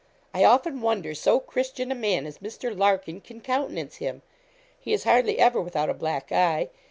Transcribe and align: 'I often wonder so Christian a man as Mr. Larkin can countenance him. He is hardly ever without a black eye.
'I 0.33 0.45
often 0.45 0.81
wonder 0.81 1.13
so 1.13 1.39
Christian 1.39 1.91
a 1.91 1.93
man 1.93 2.25
as 2.25 2.39
Mr. 2.39 2.75
Larkin 2.75 3.21
can 3.21 3.39
countenance 3.39 3.97
him. 3.97 4.23
He 4.79 4.93
is 4.93 5.03
hardly 5.03 5.37
ever 5.37 5.61
without 5.61 5.91
a 5.91 5.93
black 5.93 6.31
eye. 6.31 6.69